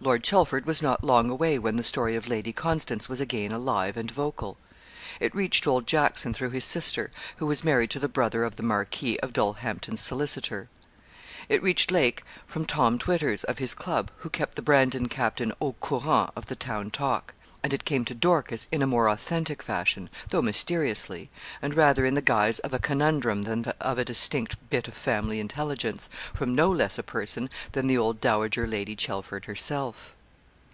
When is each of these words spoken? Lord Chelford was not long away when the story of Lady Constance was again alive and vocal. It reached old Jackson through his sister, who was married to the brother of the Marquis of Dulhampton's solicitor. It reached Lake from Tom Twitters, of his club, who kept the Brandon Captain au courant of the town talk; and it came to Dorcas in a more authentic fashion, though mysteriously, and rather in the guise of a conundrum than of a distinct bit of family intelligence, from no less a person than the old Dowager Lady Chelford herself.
Lord 0.00 0.22
Chelford 0.22 0.64
was 0.64 0.80
not 0.80 1.02
long 1.02 1.28
away 1.28 1.58
when 1.58 1.74
the 1.76 1.82
story 1.82 2.14
of 2.14 2.28
Lady 2.28 2.52
Constance 2.52 3.08
was 3.08 3.20
again 3.20 3.50
alive 3.50 3.96
and 3.96 4.08
vocal. 4.08 4.56
It 5.18 5.34
reached 5.34 5.66
old 5.66 5.88
Jackson 5.88 6.32
through 6.32 6.50
his 6.50 6.64
sister, 6.64 7.10
who 7.38 7.46
was 7.46 7.64
married 7.64 7.90
to 7.90 7.98
the 7.98 8.08
brother 8.08 8.44
of 8.44 8.54
the 8.54 8.62
Marquis 8.62 9.18
of 9.18 9.32
Dulhampton's 9.32 10.00
solicitor. 10.00 10.68
It 11.48 11.64
reached 11.64 11.90
Lake 11.90 12.22
from 12.46 12.64
Tom 12.64 12.96
Twitters, 13.00 13.42
of 13.42 13.58
his 13.58 13.74
club, 13.74 14.12
who 14.18 14.30
kept 14.30 14.54
the 14.54 14.62
Brandon 14.62 15.08
Captain 15.08 15.52
au 15.60 15.72
courant 15.72 16.30
of 16.36 16.46
the 16.46 16.54
town 16.56 16.92
talk; 16.92 17.34
and 17.64 17.74
it 17.74 17.84
came 17.84 18.04
to 18.04 18.14
Dorcas 18.14 18.68
in 18.70 18.82
a 18.82 18.86
more 18.86 19.08
authentic 19.08 19.64
fashion, 19.64 20.08
though 20.28 20.40
mysteriously, 20.40 21.28
and 21.60 21.74
rather 21.74 22.06
in 22.06 22.14
the 22.14 22.22
guise 22.22 22.60
of 22.60 22.72
a 22.72 22.78
conundrum 22.78 23.42
than 23.42 23.64
of 23.80 23.98
a 23.98 24.04
distinct 24.04 24.70
bit 24.70 24.86
of 24.86 24.94
family 24.94 25.40
intelligence, 25.40 26.08
from 26.32 26.54
no 26.54 26.70
less 26.70 26.98
a 26.98 27.02
person 27.02 27.50
than 27.72 27.88
the 27.88 27.98
old 27.98 28.20
Dowager 28.20 28.68
Lady 28.68 28.94
Chelford 28.94 29.46
herself. 29.46 30.14